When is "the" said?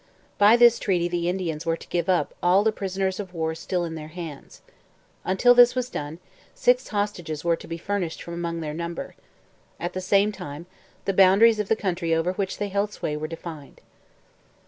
1.07-1.29, 2.63-2.71, 9.93-10.01, 11.05-11.13, 11.67-11.75